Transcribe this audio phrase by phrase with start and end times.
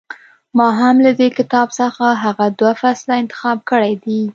[0.57, 4.21] ما هم له دې کتاب څخه هغه دوه فصله انتخاب کړي دي.